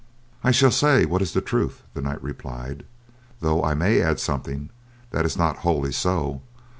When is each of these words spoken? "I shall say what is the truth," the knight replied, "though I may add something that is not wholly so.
"I 0.43 0.49
shall 0.49 0.71
say 0.71 1.05
what 1.05 1.21
is 1.21 1.33
the 1.33 1.41
truth," 1.41 1.83
the 1.93 2.01
knight 2.01 2.23
replied, 2.23 2.85
"though 3.39 3.63
I 3.63 3.75
may 3.75 4.01
add 4.01 4.19
something 4.19 4.71
that 5.11 5.27
is 5.27 5.37
not 5.37 5.57
wholly 5.57 5.91
so. 5.91 6.41